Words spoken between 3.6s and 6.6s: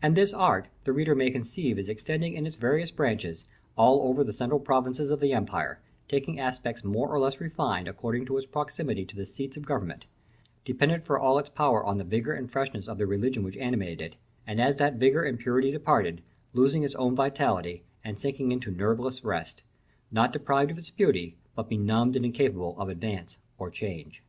over all the central provinces of the empire, taking